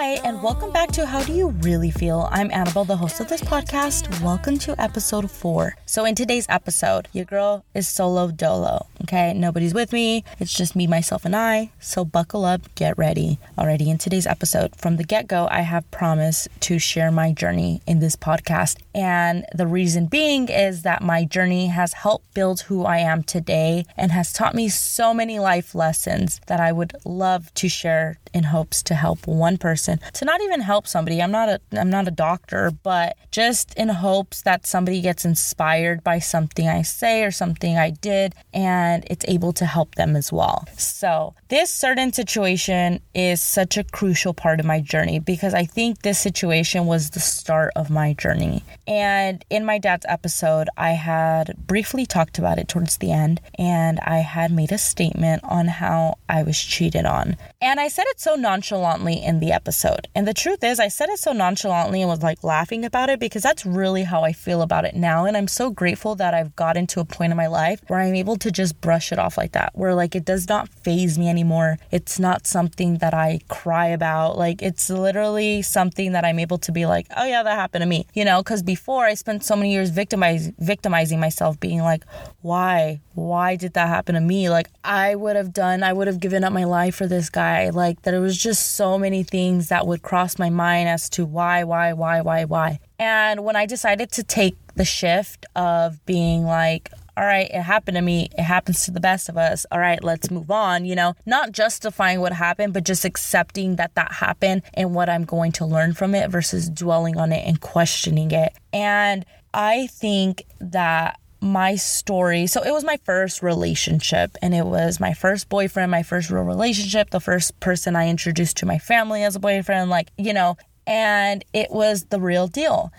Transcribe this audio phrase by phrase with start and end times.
[0.00, 2.28] Hi, and welcome back to How Do You Really Feel?
[2.30, 4.22] I'm Annabelle, the host of this podcast.
[4.22, 5.74] Welcome to episode four.
[5.86, 8.86] So, in today's episode, your girl is solo dolo.
[9.08, 10.22] Okay, nobody's with me.
[10.38, 11.70] It's just me, myself, and I.
[11.80, 13.38] So, buckle up, get ready.
[13.56, 17.80] Already in today's episode, from the get go, I have promised to share my journey
[17.86, 18.76] in this podcast.
[18.94, 23.86] And the reason being is that my journey has helped build who I am today
[23.96, 28.44] and has taught me so many life lessons that I would love to share in
[28.44, 32.08] hopes to help one person to not even help somebody i'm not a i'm not
[32.08, 37.30] a doctor but just in hopes that somebody gets inspired by something i say or
[37.30, 43.00] something i did and it's able to help them as well so this certain situation
[43.14, 47.20] is such a crucial part of my journey because i think this situation was the
[47.20, 52.68] start of my journey and in my dad's episode i had briefly talked about it
[52.68, 57.36] towards the end and i had made a statement on how i was cheated on
[57.60, 60.08] and i said it so nonchalantly in the episode.
[60.14, 63.20] And the truth is, I said it so nonchalantly and was like laughing about it
[63.20, 65.24] because that's really how I feel about it now.
[65.24, 68.14] And I'm so grateful that I've gotten to a point in my life where I'm
[68.14, 71.28] able to just brush it off like that, where like it does not phase me
[71.28, 71.76] anymore.
[71.90, 74.38] It's not something that I cry about.
[74.38, 77.86] Like it's literally something that I'm able to be like, oh yeah, that happened to
[77.86, 78.42] me, you know?
[78.42, 82.02] Because before I spent so many years victimizing victimizing myself, being like,
[82.40, 84.48] why, why did that happen to me?
[84.48, 87.68] Like I would have done, I would have given up my life for this guy.
[87.68, 91.64] Like there was just so many things that would cross my mind as to why,
[91.64, 92.80] why, why, why, why.
[92.98, 97.96] And when I decided to take the shift of being like, all right, it happened
[97.96, 98.28] to me.
[98.38, 99.66] It happens to the best of us.
[99.72, 100.84] All right, let's move on.
[100.84, 105.24] You know, not justifying what happened, but just accepting that that happened and what I'm
[105.24, 108.52] going to learn from it versus dwelling on it and questioning it.
[108.72, 112.46] And I think that my story.
[112.46, 116.44] So it was my first relationship and it was my first boyfriend, my first real
[116.44, 120.56] relationship, the first person I introduced to my family as a boyfriend, like, you know,
[120.86, 122.92] and it was the real deal.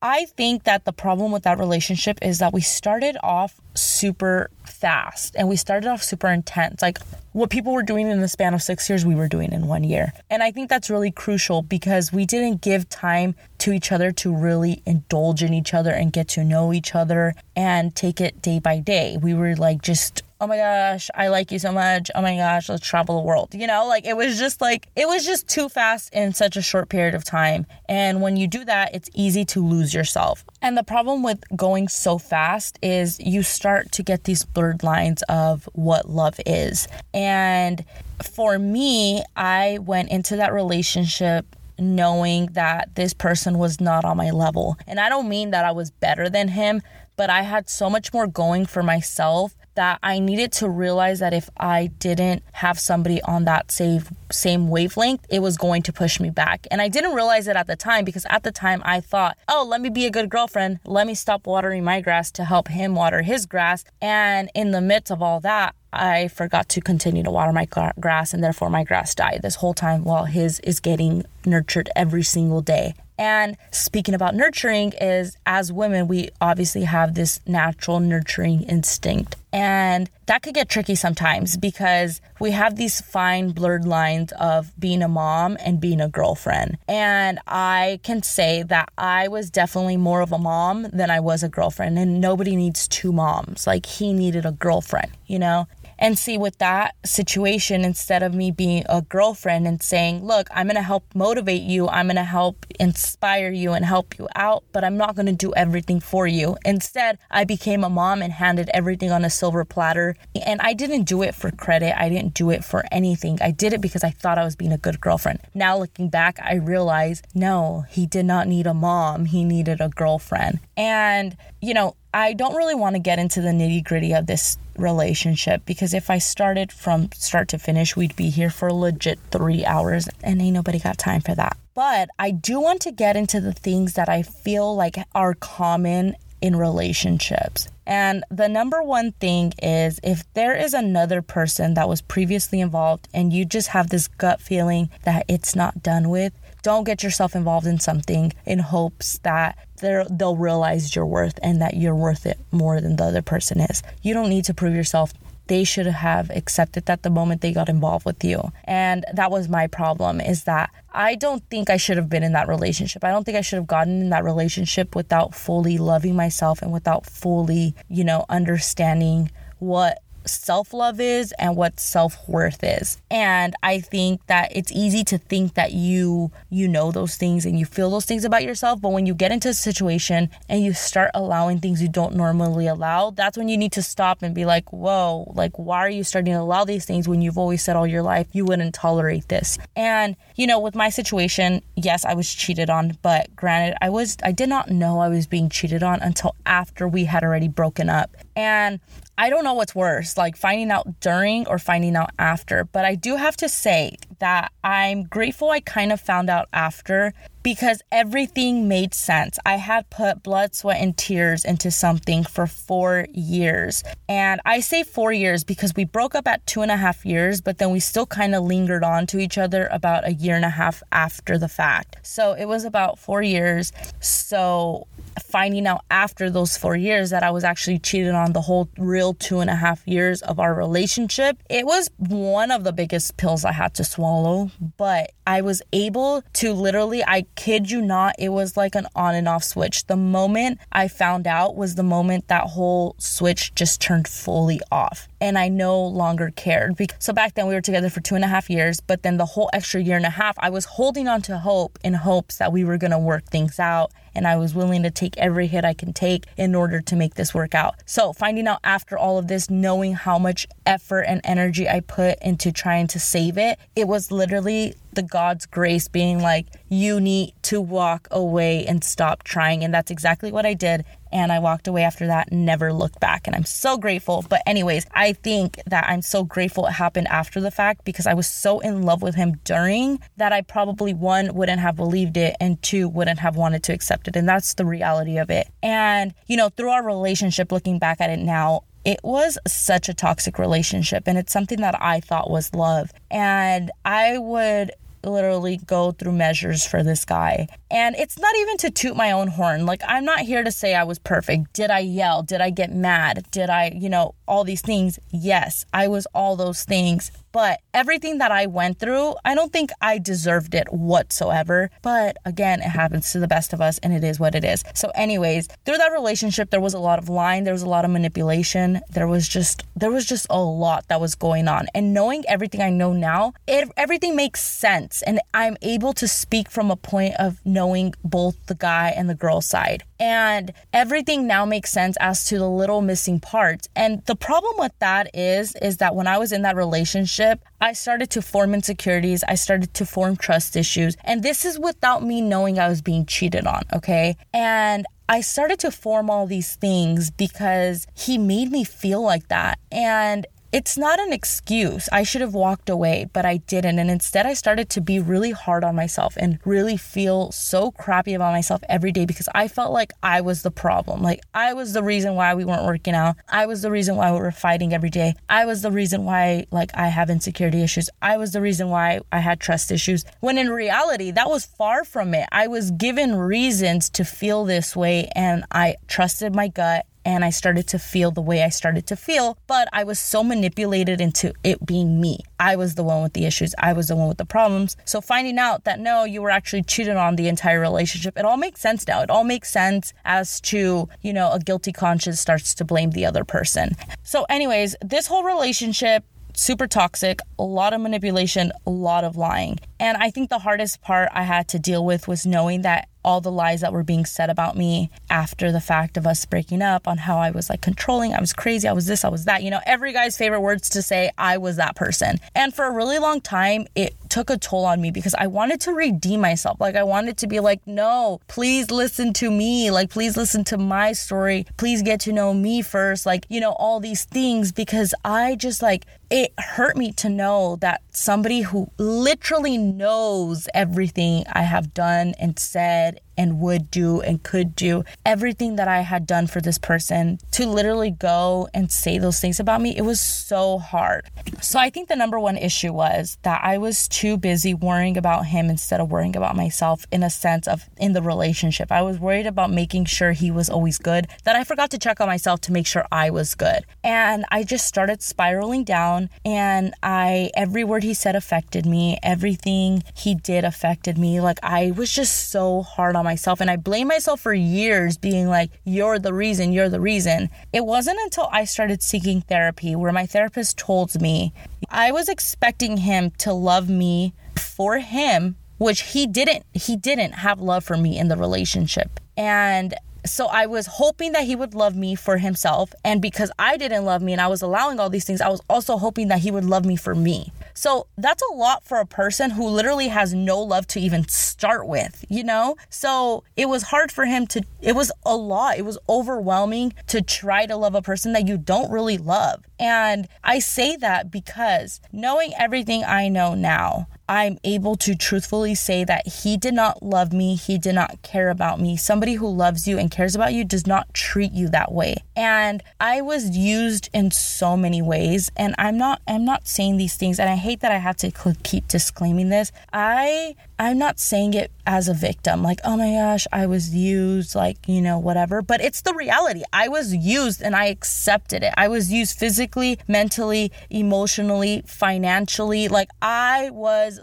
[0.00, 5.34] I think that the problem with that relationship is that we started off super fast
[5.36, 6.82] and we started off super intense.
[6.82, 7.00] Like
[7.32, 9.82] what people were doing in the span of six years, we were doing in one
[9.82, 10.12] year.
[10.30, 14.32] And I think that's really crucial because we didn't give time to each other to
[14.32, 18.60] really indulge in each other and get to know each other and take it day
[18.60, 19.16] by day.
[19.20, 22.10] We were like just oh my gosh, I like you so much.
[22.14, 23.54] Oh my gosh, let's travel the world.
[23.54, 26.62] You know, like it was just like, it was just too fast in such a
[26.62, 27.66] short period of time.
[27.88, 30.44] And when you do that, it's easy to lose yourself.
[30.62, 35.22] And the problem with going so fast is you start to get these blurred lines
[35.28, 36.86] of what love is.
[37.12, 37.84] And
[38.22, 41.46] for me, I went into that relationship
[41.80, 44.76] knowing that this person was not on my level.
[44.86, 46.82] And I don't mean that I was better than him,
[47.16, 51.32] but I had so much more going for myself that I needed to realize that
[51.32, 56.18] if I didn't have somebody on that same same wavelength, it was going to push
[56.18, 56.66] me back.
[56.72, 59.64] And I didn't realize it at the time because at the time I thought, "Oh,
[59.68, 60.80] let me be a good girlfriend.
[60.84, 64.80] Let me stop watering my grass to help him water his grass." And in the
[64.80, 67.66] midst of all that, I forgot to continue to water my
[68.00, 72.24] grass and therefore my grass died this whole time while his is getting nurtured every
[72.24, 72.94] single day.
[73.18, 79.36] And speaking about nurturing, is as women, we obviously have this natural nurturing instinct.
[79.52, 85.02] And that could get tricky sometimes because we have these fine blurred lines of being
[85.02, 86.76] a mom and being a girlfriend.
[86.86, 91.42] And I can say that I was definitely more of a mom than I was
[91.42, 91.98] a girlfriend.
[91.98, 93.66] And nobody needs two moms.
[93.66, 95.66] Like he needed a girlfriend, you know?
[95.98, 100.66] And see, with that situation, instead of me being a girlfriend and saying, Look, I'm
[100.66, 104.64] going to help motivate you, I'm going to help inspire you and help you out,
[104.72, 106.56] but I'm not going to do everything for you.
[106.64, 110.16] Instead, I became a mom and handed everything on a silver platter.
[110.46, 113.38] And I didn't do it for credit, I didn't do it for anything.
[113.40, 115.40] I did it because I thought I was being a good girlfriend.
[115.54, 119.88] Now, looking back, I realize no, he did not need a mom, he needed a
[119.88, 120.60] girlfriend.
[120.76, 124.56] And, you know, I don't really want to get into the nitty gritty of this
[124.76, 129.64] relationship because if I started from start to finish, we'd be here for legit three
[129.64, 131.56] hours and ain't nobody got time for that.
[131.74, 136.16] But I do want to get into the things that I feel like are common
[136.40, 137.68] in relationships.
[137.86, 143.08] And the number one thing is if there is another person that was previously involved
[143.14, 146.32] and you just have this gut feeling that it's not done with,
[146.62, 151.74] don't get yourself involved in something in hopes that they'll realize your worth and that
[151.74, 153.82] you're worth it more than the other person is.
[154.02, 155.12] You don't need to prove yourself
[155.48, 158.52] they should have accepted that the moment they got involved with you.
[158.64, 162.32] And that was my problem is that I don't think I should have been in
[162.32, 163.02] that relationship.
[163.02, 166.72] I don't think I should have gotten in that relationship without fully loving myself and
[166.72, 173.00] without fully, you know, understanding what self love is and what self worth is.
[173.10, 177.58] And I think that it's easy to think that you you know those things and
[177.58, 180.72] you feel those things about yourself, but when you get into a situation and you
[180.72, 184.44] start allowing things you don't normally allow, that's when you need to stop and be
[184.44, 187.76] like, "Whoa, like why are you starting to allow these things when you've always said
[187.76, 192.14] all your life you wouldn't tolerate this?" And you know, with my situation, yes, I
[192.14, 195.82] was cheated on, but granted, I was I did not know I was being cheated
[195.82, 198.10] on until after we had already broken up.
[198.38, 198.78] And
[199.18, 202.62] I don't know what's worse, like finding out during or finding out after.
[202.62, 207.12] But I do have to say that I'm grateful I kind of found out after
[207.48, 209.38] because everything made sense.
[209.46, 213.82] I had put blood, sweat, and tears into something for four years.
[214.06, 217.40] And I say four years because we broke up at two and a half years,
[217.40, 220.44] but then we still kind of lingered on to each other about a year and
[220.44, 221.96] a half after the fact.
[222.02, 223.72] So it was about four years.
[223.98, 224.86] So
[225.18, 229.14] finding out after those four years that I was actually cheated on the whole real
[229.14, 233.44] two and a half years of our relationship, it was one of the biggest pills
[233.44, 234.50] I had to swallow.
[234.76, 239.14] But I was able to literally, I kid you not, it was like an on
[239.14, 239.86] and off switch.
[239.86, 245.08] The moment I found out was the moment that whole switch just turned fully off.
[245.20, 246.76] And I no longer cared.
[246.98, 249.26] So back then we were together for two and a half years, but then the
[249.26, 252.52] whole extra year and a half, I was holding on to hope in hopes that
[252.52, 255.74] we were to work things out and I was willing to take every hit I
[255.74, 257.76] can take in order to make this work out.
[257.86, 262.20] So, finding out after all of this, knowing how much effort and energy I put
[262.20, 267.32] into trying to save it, it was literally the God's grace being like, you need
[267.42, 269.62] to walk away and stop trying.
[269.62, 270.84] And that's exactly what I did.
[271.12, 273.26] And I walked away after that, never looked back.
[273.26, 274.24] And I'm so grateful.
[274.28, 278.14] But, anyways, I think that I'm so grateful it happened after the fact because I
[278.14, 282.36] was so in love with him during that I probably, one, wouldn't have believed it,
[282.40, 284.16] and two, wouldn't have wanted to accept it.
[284.16, 285.48] And that's the reality of it.
[285.62, 289.94] And, you know, through our relationship, looking back at it now, it was such a
[289.94, 292.90] toxic relationship and it's something that I thought was love.
[293.10, 294.70] And I would
[295.04, 297.48] literally go through measures for this guy.
[297.70, 299.66] And it's not even to toot my own horn.
[299.66, 301.52] Like, I'm not here to say I was perfect.
[301.52, 302.22] Did I yell?
[302.22, 303.26] Did I get mad?
[303.30, 304.98] Did I, you know, all these things?
[305.10, 307.10] Yes, I was all those things.
[307.32, 311.70] But everything that I went through, I don't think I deserved it whatsoever.
[311.82, 314.64] But again, it happens to the best of us and it is what it is.
[314.74, 317.84] So, anyways, through that relationship, there was a lot of lying, there was a lot
[317.84, 321.66] of manipulation, there was just there was just a lot that was going on.
[321.74, 325.02] And knowing everything I know now, it everything makes sense.
[325.02, 329.14] And I'm able to speak from a point of knowing both the guy and the
[329.14, 329.84] girl side.
[330.00, 333.68] And everything now makes sense as to the little missing parts.
[333.74, 337.72] And the problem with that is is that when I was in that relationship, I
[337.72, 340.96] started to form insecurities, I started to form trust issues.
[341.04, 344.16] And this is without me knowing I was being cheated on, okay?
[344.32, 349.58] And I started to form all these things because he made me feel like that.
[349.72, 351.88] And it's not an excuse.
[351.92, 353.78] I should have walked away, but I didn't.
[353.78, 358.14] And instead, I started to be really hard on myself and really feel so crappy
[358.14, 361.02] about myself every day because I felt like I was the problem.
[361.02, 363.16] Like I was the reason why we weren't working out.
[363.28, 365.14] I was the reason why we were fighting every day.
[365.28, 367.90] I was the reason why, like, I have insecurity issues.
[368.00, 370.04] I was the reason why I had trust issues.
[370.20, 372.28] When in reality, that was far from it.
[372.32, 377.30] I was given reasons to feel this way and I trusted my gut and I
[377.30, 381.32] started to feel the way I started to feel, but I was so manipulated into
[381.42, 382.18] it being me.
[382.38, 384.76] I was the one with the issues, I was the one with the problems.
[384.84, 388.36] So finding out that no, you were actually cheated on the entire relationship, it all
[388.36, 389.00] makes sense now.
[389.00, 393.06] It all makes sense as to, you know, a guilty conscience starts to blame the
[393.06, 393.74] other person.
[394.02, 399.58] So, anyways, this whole relationship super toxic, a lot of manipulation, a lot of lying.
[399.80, 403.20] And I think the hardest part I had to deal with was knowing that all
[403.20, 406.86] the lies that were being said about me after the fact of us breaking up
[406.86, 409.42] on how I was like controlling, I was crazy, I was this, I was that.
[409.42, 412.18] You know, every guy's favorite words to say, I was that person.
[412.34, 415.60] And for a really long time, it took a toll on me because I wanted
[415.62, 416.60] to redeem myself.
[416.60, 419.70] Like, I wanted to be like, no, please listen to me.
[419.70, 421.46] Like, please listen to my story.
[421.56, 423.06] Please get to know me first.
[423.06, 427.56] Like, you know, all these things because I just like, it hurt me to know
[427.60, 434.22] that somebody who literally knows everything I have done and said and would do and
[434.22, 438.98] could do, everything that I had done for this person, to literally go and say
[438.98, 441.04] those things about me, it was so hard.
[441.42, 445.26] So I think the number one issue was that I was too busy worrying about
[445.26, 448.70] him instead of worrying about myself in a sense of in the relationship.
[448.70, 452.00] I was worried about making sure he was always good, that I forgot to check
[452.00, 453.64] on myself to make sure I was good.
[453.82, 458.98] And I just started spiraling down and I every word he said affected me.
[459.02, 461.20] Everything he did affected me.
[461.20, 463.40] Like I was just so hard on myself.
[463.40, 467.30] And I blame myself for years being like, you're the reason, you're the reason.
[467.54, 471.32] It wasn't until I started seeking therapy where my therapist told me
[471.70, 477.40] I was expecting him to love me for him which he didn't he didn't have
[477.40, 479.74] love for me in the relationship and
[480.08, 482.74] so I was hoping that he would love me for himself.
[482.84, 485.40] And because I didn't love me and I was allowing all these things, I was
[485.48, 487.32] also hoping that he would love me for me.
[487.54, 491.66] So that's a lot for a person who literally has no love to even start
[491.66, 492.56] with, you know?
[492.70, 495.58] So it was hard for him to, it was a lot.
[495.58, 499.44] It was overwhelming to try to love a person that you don't really love.
[499.58, 505.84] And I say that because knowing everything I know now, I'm able to truthfully say
[505.84, 507.36] that he did not love me.
[507.36, 508.76] He did not care about me.
[508.76, 511.96] Somebody who loves you and cares about you does not treat you that way.
[512.16, 515.30] And I was used in so many ways.
[515.36, 517.20] And I'm not, I'm not saying these things.
[517.20, 518.10] And I hate that I have to
[518.42, 519.52] keep disclaiming this.
[519.72, 524.34] I, I'm not saying it as a victim, like, oh my gosh, I was used,
[524.34, 525.42] like, you know, whatever.
[525.42, 526.42] But it's the reality.
[526.50, 528.54] I was used and I accepted it.
[528.56, 532.68] I was used physically, mentally, emotionally, financially.
[532.68, 533.50] Like, I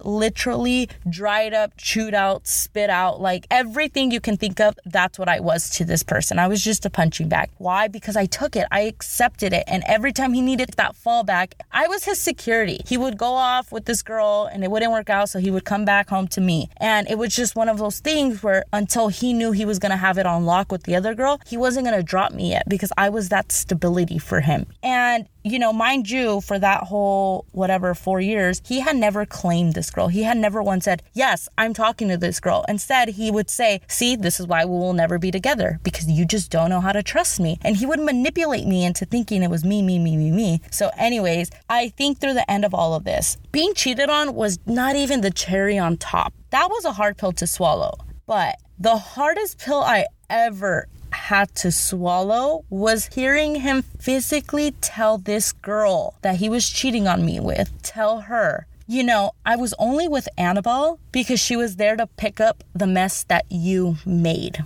[0.04, 4.78] literally dried up, chewed out, spit out, like everything you can think of.
[4.86, 6.40] That's what I was to this person.
[6.40, 7.50] I was just a punching bag.
[7.58, 7.88] Why?
[7.88, 9.64] Because I took it, I accepted it.
[9.68, 12.82] And every time he needed that fallback, I was his security.
[12.86, 15.30] He would go off with this girl and it wouldn't work out.
[15.30, 16.70] So he would come back home to me.
[16.78, 19.92] And it was just one of those things where until he knew he was going
[19.92, 22.52] to have it on lock with the other girl, he wasn't going to drop me
[22.52, 24.68] yet because I was that stability for him.
[24.84, 29.76] And you know, mind you, for that whole whatever four years, he had never claimed
[29.76, 30.08] this girl.
[30.08, 32.66] He had never once said, Yes, I'm talking to this girl.
[32.68, 36.26] Instead, he would say, See, this is why we will never be together because you
[36.26, 37.60] just don't know how to trust me.
[37.62, 40.62] And he would manipulate me into thinking it was me, me, me, me, me.
[40.72, 44.58] So, anyways, I think through the end of all of this, being cheated on was
[44.66, 46.34] not even the cherry on top.
[46.50, 48.00] That was a hard pill to swallow.
[48.26, 55.52] But the hardest pill I ever had to swallow was hearing him physically tell this
[55.52, 60.08] girl that he was cheating on me with, tell her, you know, I was only
[60.08, 64.64] with Annabelle because she was there to pick up the mess that you made.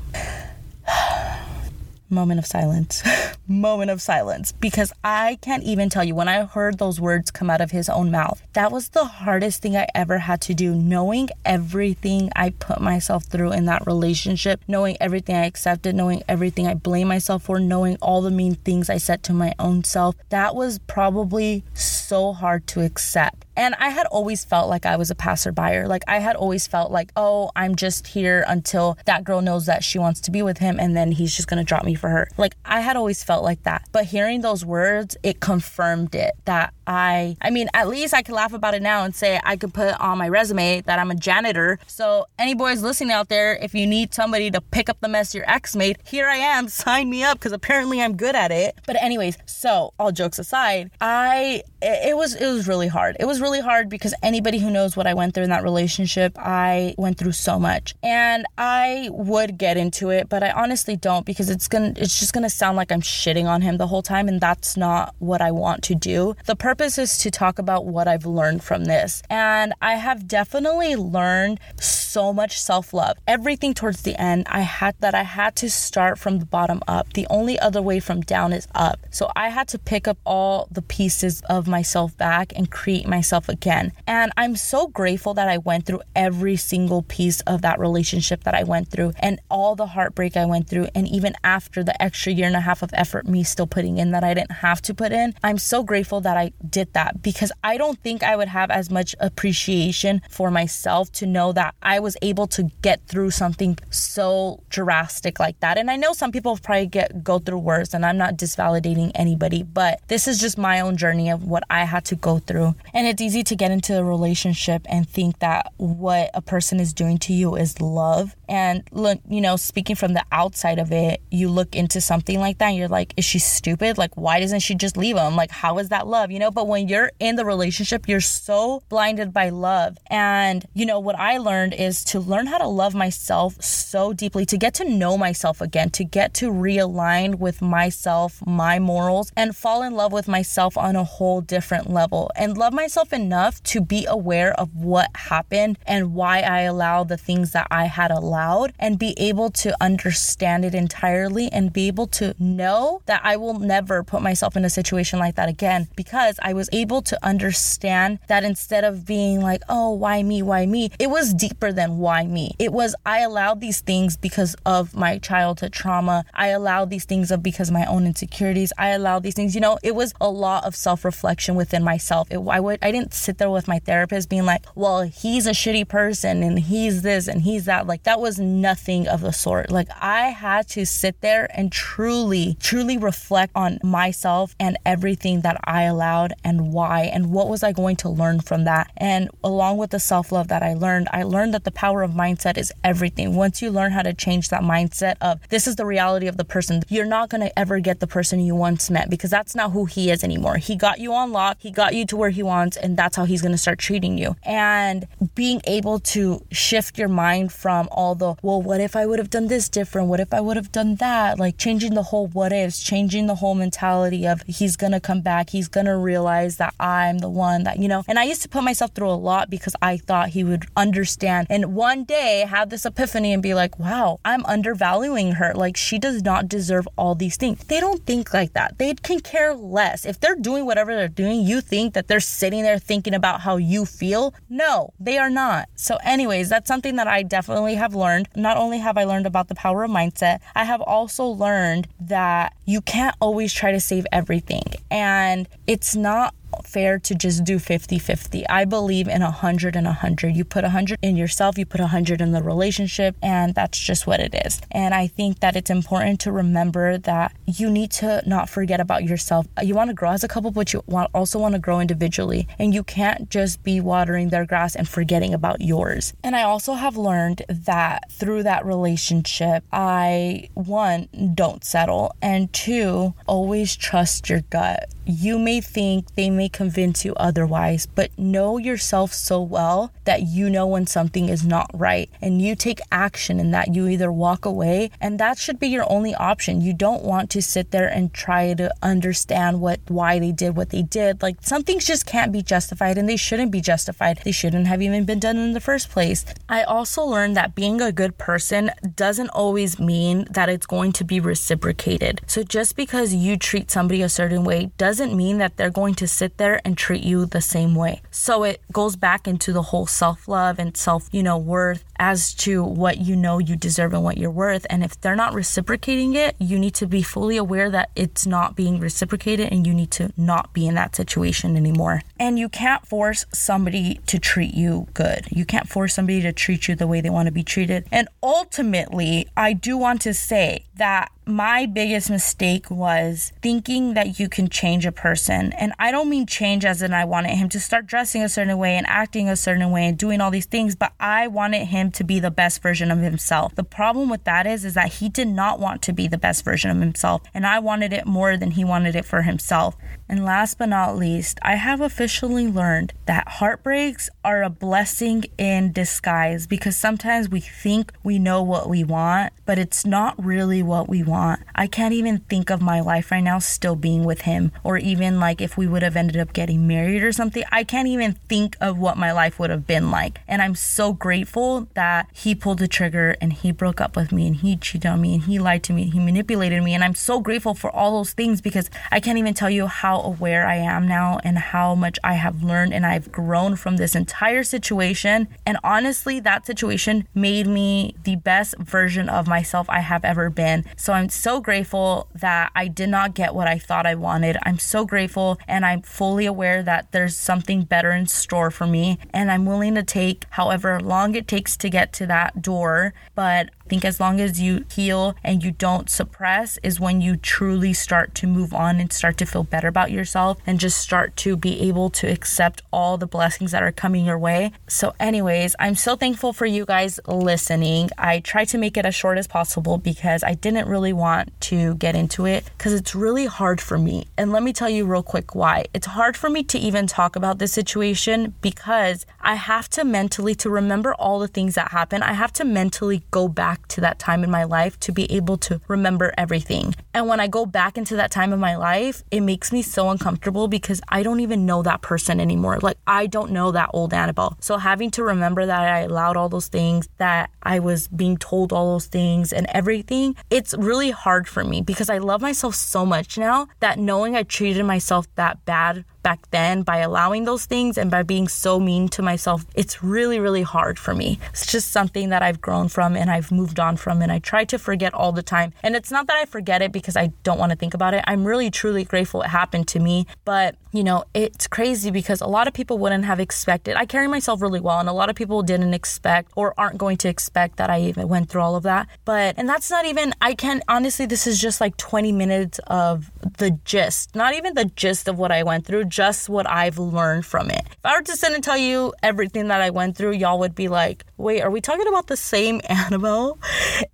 [2.10, 3.04] Moment of silence.
[3.48, 4.52] moment of silence.
[4.52, 7.90] Because I can't even tell you when I heard those words come out of his
[7.90, 10.76] own mouth, that was the hardest thing I ever had to do.
[10.76, 16.68] Knowing everything I put myself through in that relationship, knowing everything I accepted, knowing everything
[16.68, 20.16] I blame myself for, knowing all the mean things I said to my own self,
[20.30, 23.46] that was probably so hard to accept.
[23.60, 25.84] And I had always felt like I was a passerby.
[25.84, 29.84] Like I had always felt like, oh, I'm just here until that girl knows that
[29.84, 32.30] she wants to be with him and then he's just gonna drop me for her.
[32.38, 33.86] Like I had always felt like that.
[33.92, 38.34] But hearing those words, it confirmed it that I I mean, at least I can
[38.34, 41.16] laugh about it now and say I could put on my resume that I'm a
[41.16, 41.80] janitor.
[41.86, 45.36] So any boys listening out there, if you need somebody to pick up the mess
[45.36, 46.70] your ex made, here I am.
[46.80, 48.80] Sign me up because apparently I'm good at it.
[48.88, 53.18] But anyways, so all jokes aside, I it, it was it was really hard.
[53.20, 55.64] It was really really hard because anybody who knows what I went through in that
[55.64, 57.96] relationship, I went through so much.
[58.04, 62.20] And I would get into it, but I honestly don't because it's going to it's
[62.20, 65.16] just going to sound like I'm shitting on him the whole time and that's not
[65.18, 66.36] what I want to do.
[66.46, 69.24] The purpose is to talk about what I've learned from this.
[69.32, 73.18] And I have definitely learned so much self-love.
[73.28, 77.14] Everything towards the end, I had that I had to start from the bottom up.
[77.14, 79.00] The only other way from down is up.
[79.10, 83.39] So I had to pick up all the pieces of myself back and create myself
[83.40, 83.92] myself again.
[84.08, 88.56] And I'm so grateful that I went through every single piece of that relationship that
[88.56, 90.88] I went through and all the heartbreak I went through.
[90.96, 94.12] And even after the extra year and a half of effort, me still putting in
[94.12, 97.52] that I didn't have to put in, I'm so grateful that I did that because
[97.64, 102.00] I don't think I would have as much appreciation for myself to know that I
[102.00, 105.78] was able to get through something so drastic like that.
[105.78, 109.64] And I know some people probably get go through worse, and I'm not disvalidating anybody,
[109.64, 112.76] but this is just my own journey of what I had to go through.
[112.94, 116.94] And it's easy to get into a relationship and think that what a person is
[116.94, 118.36] doing to you is love.
[118.48, 122.58] And look, you know, speaking from the outside of it, you look into something like
[122.58, 124.00] that and you're like, is she stupid?
[124.00, 125.36] Like, why doesn't she just leave him?
[125.36, 126.32] Like, how is that love?
[126.32, 130.00] You know, but when you're in the relationship, you're so blinded by love.
[130.08, 134.48] And, you know, what I learned is to learn how to love myself so deeply,
[134.48, 139.56] to get to know myself again, to get to realign with myself, my morals, and
[139.56, 143.62] fall in love with myself on a whole different level and love myself myself enough
[143.64, 148.12] to be aware of what happened and why I allowed the things that I had
[148.12, 153.38] allowed and be able to understand it entirely and be able to know that I
[153.38, 157.18] will never put myself in a situation like that again because I was able to
[157.24, 161.98] understand that instead of being like, oh, why me, why me, it was deeper than
[161.98, 162.52] why me.
[162.60, 166.26] It was, I allowed these things because of my childhood trauma.
[166.34, 168.74] I allowed these things of because of my own insecurities.
[168.78, 172.28] I allowed these things, you know, it was a lot of self reflection within myself.
[172.32, 175.52] It, I would, I didn't sit there with my therapist being like, well, he's a
[175.52, 177.88] shitty person and he's this and he's that.
[177.88, 179.72] Like, that was nothing of the sort.
[179.72, 185.60] Like, I had to sit there and truly, truly reflect on myself and everything that
[185.64, 188.92] I allowed and why and what was I going to learn from that.
[188.98, 192.12] And along with the self love that I learned, I learned that the power of
[192.12, 193.36] mindset is everything.
[193.36, 196.46] Once you learn how to change that mindset of this is the reality of the
[196.46, 199.72] person, you're not going to ever get the person you once met because that's not
[199.72, 200.58] who he is anymore.
[200.58, 203.26] He got you on lock, he got you to where he wants, and that's how
[203.26, 204.36] he's going to start treating you.
[204.44, 209.20] And being able to shift your mind from all the, well, what if I would
[209.20, 210.08] have done this different?
[210.08, 211.40] What if I would have done that?
[211.40, 215.22] Like changing the whole what ifs, changing the whole mentality of he's going to come
[215.22, 218.42] back, he's going to realize that I'm the one that, you know, and I used
[218.44, 221.48] to put myself through a lot because I thought he would understand.
[221.50, 225.54] And one day have this epiphany and be like, wow, I'm undervaluing her.
[225.54, 227.64] Like she does not deserve all these things.
[227.66, 228.78] They don't think like that.
[228.78, 230.06] They can care less.
[230.06, 233.58] If they're doing whatever they're doing, you think that they're sitting there thinking about how
[233.58, 234.34] you feel.
[234.50, 235.70] No, they are not.
[235.76, 238.30] So, anyways, that's something that I definitely have learned.
[238.36, 242.54] Not only have I learned about the power of mindset, I have also learned that
[242.66, 244.64] you can't always try to save everything.
[244.90, 246.34] And it's not
[246.66, 248.44] fair to just do 50-50.
[248.50, 250.36] I believe in 100 and 100.
[250.36, 254.20] You put 100 in yourself, you put 100 in the relationship, and that's just what
[254.20, 254.62] it is.
[254.72, 259.04] And I think that it's important to remember that you need to not forget about
[259.04, 259.48] yourself.
[259.62, 262.48] You want to grow as a couple, but you want also want to grow individually,
[262.58, 266.14] and you can't just be watering their grass and forgetting about yours.
[266.24, 273.14] And I also have learned that through that relationship, I one don't settle, and two
[273.28, 274.90] always trust your gut.
[275.06, 280.50] You may think they may convince you otherwise, but know yourself so well that you
[280.50, 284.46] know when something is not right and you take action in that you either walk
[284.46, 286.62] away and that should be your only option.
[286.62, 290.70] You don't want to sit there and try to understand what why they did what
[290.70, 291.22] they did.
[291.22, 294.22] Like some things just can't be justified and they shouldn't be justified.
[294.24, 296.26] They shouldn't have even been done in the first place.
[296.48, 301.04] I also learned that being a good person doesn't always mean that it's going to
[301.04, 302.22] be reciprocated.
[302.28, 306.08] So just because you treat somebody a certain way doesn't mean that they're going to
[306.08, 308.02] sit there and treat you the same way.
[308.12, 312.34] So it goes back into the whole self love and self, you know, worth as
[312.34, 314.66] to what you know you deserve and what you're worth.
[314.70, 318.56] And if they're not reciprocating it, you need to be fully aware that it's not
[318.56, 322.02] being reciprocated and you need to not be in that situation anymore.
[322.18, 325.28] And you can't force somebody to treat you good.
[325.30, 327.86] You can't force somebody to treat you the way they want to be treated.
[327.92, 334.28] And ultimately, I do want to say that my biggest mistake was thinking that you
[334.28, 335.54] can change a person.
[335.54, 338.58] And I don't mean change as in I wanted him to start dressing a certain
[338.58, 341.89] way and acting a certain way and doing all these things, but I wanted him
[341.96, 343.56] to be the best version of himself.
[343.56, 346.44] The problem with that is is that he did not want to be the best
[346.44, 349.76] version of himself, and I wanted it more than he wanted it for himself.
[350.10, 355.72] And last but not least, I have officially learned that heartbreaks are a blessing in
[355.72, 360.90] disguise because sometimes we think we know what we want, but it's not really what
[360.90, 361.42] we want.
[361.54, 365.20] I can't even think of my life right now still being with him, or even
[365.20, 367.44] like if we would have ended up getting married or something.
[367.52, 370.22] I can't even think of what my life would have been like.
[370.28, 374.26] And I'm so grateful that he pulled the trigger and he broke up with me
[374.26, 376.74] and he cheated on me and he lied to me and he manipulated me.
[376.74, 379.99] And I'm so grateful for all those things because I can't even tell you how
[380.04, 383.96] aware I am now and how much I have learned and I've grown from this
[383.96, 385.28] entire situation.
[385.46, 390.66] And honestly, that situation made me the best version of myself I have ever been.
[390.76, 394.38] So I'm so grateful that I did not get what I thought I wanted.
[394.44, 399.00] I'm so grateful and I'm fully aware that there's something better in store for me.
[399.14, 402.94] And I'm willing to take however long it takes to get to that door.
[403.16, 407.74] But think as long as you heal and you don't suppress is when you truly
[407.74, 411.38] start to move on and start to feel better about yourself and just start to
[411.38, 414.52] be able to accept all the blessings that are coming your way.
[414.68, 417.90] So, anyways, I'm so thankful for you guys listening.
[417.98, 421.76] I tried to make it as short as possible because I didn't really want to
[421.76, 424.08] get into it because it's really hard for me.
[424.18, 425.66] And let me tell you real quick why.
[425.74, 430.34] It's hard for me to even talk about this situation because I have to mentally
[430.36, 432.02] to remember all the things that happen.
[432.02, 435.12] I have to mentally go back back to that time in my life to be
[435.12, 436.76] able to remember everything.
[436.94, 439.90] And when I go back into that time of my life, it makes me so
[439.90, 442.60] uncomfortable because I don't even know that person anymore.
[442.62, 444.38] Like, I don't know that old Annabelle.
[444.40, 448.54] So, having to remember that I allowed all those things, that I was being told
[448.54, 452.86] all those things and everything, it's really hard for me because I love myself so
[452.86, 457.78] much now that knowing I treated myself that bad back then by allowing those things
[457.78, 461.20] and by being so mean to myself, it's really, really hard for me.
[461.30, 464.44] It's just something that I've grown from and I've moved on from, and I try
[464.46, 465.54] to forget all the time.
[465.62, 468.04] And it's not that I forget it because I don't want to think about it.
[468.08, 470.08] I'm really, truly grateful it happened to me.
[470.26, 473.76] But, you know, it's crazy because a lot of people wouldn't have expected.
[473.76, 476.98] I carry myself really well, and a lot of people didn't expect or aren't going
[476.98, 478.88] to expect that I even went through all of that.
[479.06, 483.12] But, and that's not even, I can honestly, this is just like 20 minutes of
[483.38, 487.26] the gist, not even the gist of what I went through just what I've learned
[487.26, 487.62] from it.
[487.68, 490.56] If I were to sit and tell you everything that I went through, y'all would
[490.56, 493.38] be like, wait, are we talking about the same Annabelle?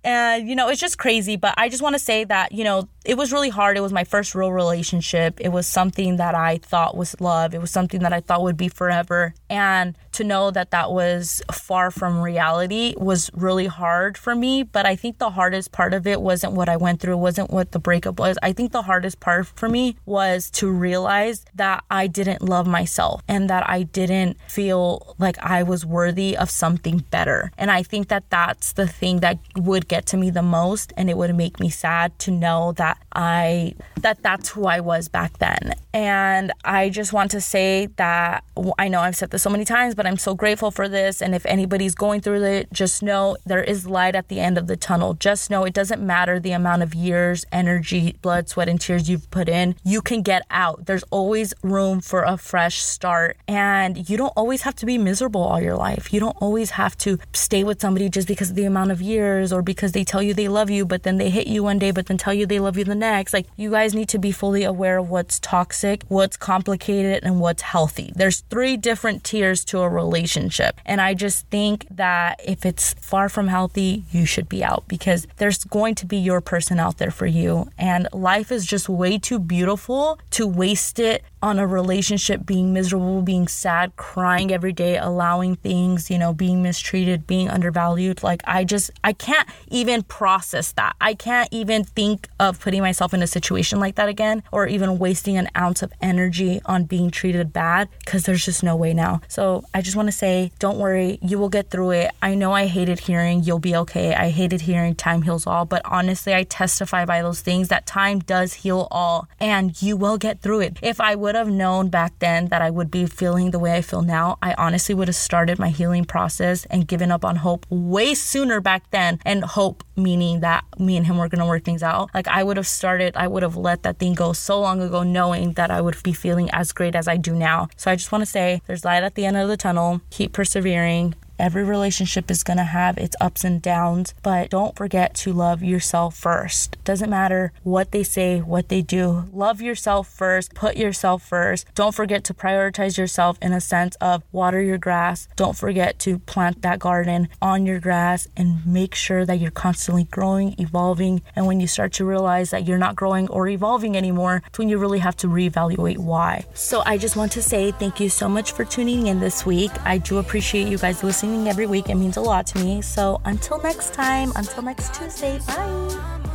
[0.04, 1.36] And, you know, it's just crazy.
[1.36, 3.76] But I just want to say that, you know, it was really hard.
[3.76, 5.40] It was my first real relationship.
[5.40, 7.54] It was something that I thought was love.
[7.54, 9.34] It was something that I thought would be forever.
[9.48, 14.62] And to know that that was far from reality was really hard for me.
[14.62, 17.72] But I think the hardest part of it wasn't what I went through, wasn't what
[17.72, 18.38] the breakup was.
[18.42, 23.22] I think the hardest part for me was to realize that I didn't love myself
[23.28, 27.15] and that I didn't feel like I was worthy of something better.
[27.56, 30.92] And I think that that's the thing that would get to me the most.
[30.96, 35.08] And it would make me sad to know that I that that's who I was
[35.08, 35.74] back then.
[35.92, 38.44] And I just want to say that
[38.78, 41.34] I know I've said this so many times, but I'm so grateful for this and
[41.34, 44.76] if anybody's going through it, just know there is light at the end of the
[44.76, 45.14] tunnel.
[45.14, 49.30] Just know it doesn't matter the amount of years, energy, blood, sweat and tears you've
[49.30, 49.76] put in.
[49.82, 50.86] You can get out.
[50.86, 55.42] There's always room for a fresh start and you don't always have to be miserable
[55.42, 56.12] all your life.
[56.12, 59.52] You don't always have to stay with somebody just because of the amount of years
[59.52, 61.90] or because they tell you they love you but then they hit you one day
[61.90, 63.32] but then tell you they love you the next.
[63.32, 67.62] Like, you guys need to be fully aware of what's toxic, what's complicated, and what's
[67.62, 68.12] healthy.
[68.14, 70.80] There's three different tiers to a relationship.
[70.84, 75.26] And I just think that if it's far from healthy, you should be out because
[75.36, 77.70] there's going to be your person out there for you.
[77.78, 83.22] And life is just way too beautiful to waste it on a relationship being miserable,
[83.22, 88.20] being sad, crying every day, allowing things, you know, being mistreated, being undervalued.
[88.24, 90.96] Like, I just, I can't even process that.
[91.00, 94.98] I can't even think of putting myself in a situation like that again or even
[94.98, 99.20] wasting an ounce of energy on being treated bad because there's just no way now.
[99.28, 102.10] So, I just want to say, don't worry, you will get through it.
[102.22, 104.16] I know I hated hearing you'll be okay.
[104.16, 108.18] I hated hearing time heals all, but honestly, I testify by those things that time
[108.18, 110.78] does heal all and you will get through it.
[110.82, 113.82] If I would have known back then that I would be feeling the way I
[113.82, 117.66] feel now, I honestly would have started my healing process and given up on hope
[117.70, 119.20] way sooner back then.
[119.24, 122.10] And hope meaning that me and him were to work things out.
[122.14, 125.02] Like I would have started, I would have let that thing go so long ago,
[125.02, 127.68] knowing that I would be feeling as great as I do now.
[127.76, 130.00] So I just want to say there's light at the end of the tunnel.
[130.10, 131.14] Keep persevering.
[131.38, 135.62] Every relationship is going to have its ups and downs, but don't forget to love
[135.62, 136.78] yourself first.
[136.84, 139.24] Doesn't matter what they say, what they do.
[139.32, 140.54] Love yourself first.
[140.54, 141.66] Put yourself first.
[141.74, 145.28] Don't forget to prioritize yourself in a sense of water your grass.
[145.36, 150.04] Don't forget to plant that garden on your grass and make sure that you're constantly
[150.04, 151.20] growing, evolving.
[151.34, 154.70] And when you start to realize that you're not growing or evolving anymore, it's when
[154.70, 156.46] you really have to reevaluate why.
[156.54, 159.70] So I just want to say thank you so much for tuning in this week.
[159.84, 161.88] I do appreciate you guys listening listening every week.
[161.88, 162.82] It means a lot to me.
[162.82, 166.25] So until next time, until next Tuesday, bye.